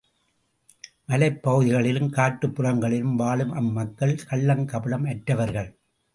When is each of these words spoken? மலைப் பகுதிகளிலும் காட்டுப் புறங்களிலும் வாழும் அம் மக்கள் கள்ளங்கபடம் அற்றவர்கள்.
மலைப் 1.05 1.43
பகுதிகளிலும் 1.43 2.09
காட்டுப் 2.09 2.55
புறங்களிலும் 2.55 3.15
வாழும் 3.15 3.51
அம் 3.51 3.71
மக்கள் 3.71 4.19
கள்ளங்கபடம் 4.29 5.07
அற்றவர்கள். 5.09 5.71